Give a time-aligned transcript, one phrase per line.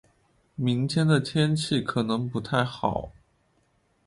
[0.55, 3.11] 明天的天气可能不太好。